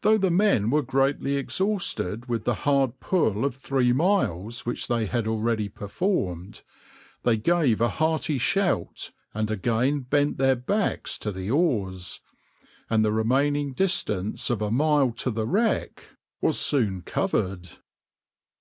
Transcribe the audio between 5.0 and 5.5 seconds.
had